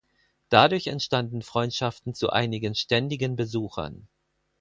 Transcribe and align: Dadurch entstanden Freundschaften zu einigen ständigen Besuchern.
Dadurch 0.49 0.87
entstanden 0.87 1.43
Freundschaften 1.43 2.15
zu 2.15 2.31
einigen 2.31 2.73
ständigen 2.73 3.35
Besuchern. 3.35 4.07